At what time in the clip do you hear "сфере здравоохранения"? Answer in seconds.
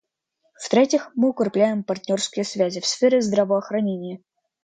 2.87-4.19